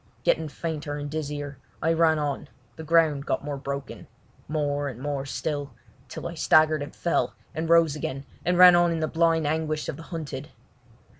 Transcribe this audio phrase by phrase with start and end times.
[0.23, 5.73] Getting fainter and dizzier, I ran on; the ground got more broken—more and more still,
[6.09, 9.87] till I staggered and fell, and rose again, and ran on in the blind anguish
[9.89, 10.49] of the hunted.